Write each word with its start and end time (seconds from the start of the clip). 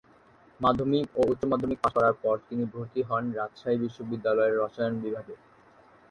মাধ্যমিক 0.59 1.07
ও 1.15 1.31
উচ্চ 1.31 1.41
মাধ্যমিক 1.51 1.79
পাশ 1.81 1.91
করার 1.97 2.15
পর 2.23 2.35
তিনি 2.47 2.63
ভর্তি 2.73 3.01
হন 3.09 3.23
রাজশাহী 3.31 3.77
বিশ্ববিদ্যালয়ের 3.83 4.57
রসায়ন 4.57 4.93
বিভাগে। 5.03 5.35